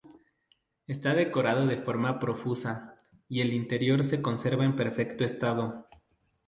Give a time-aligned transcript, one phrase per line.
[0.87, 2.95] Está decorado de forma profusa
[3.29, 5.85] y el interior se conserva en perfecto estado.